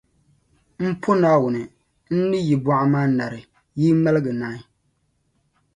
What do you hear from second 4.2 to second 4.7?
naai.